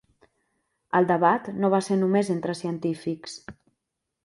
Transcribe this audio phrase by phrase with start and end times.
[0.99, 3.39] El debat no va ser només entre científics.